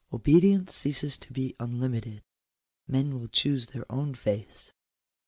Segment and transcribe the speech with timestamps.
[0.11, 2.23] Obedience ceases to be unlimited:
[2.87, 4.73] men will ohoose their own faiths.